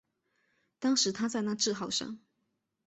[0.79, 2.17] 当时他在那智号上。